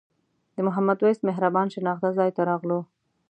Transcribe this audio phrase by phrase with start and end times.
[0.55, 2.79] د محمد وېس مهربان شناخته ځای ته راغلو.